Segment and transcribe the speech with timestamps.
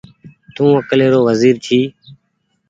[0.55, 1.79] تو اڪلي رو وزير جي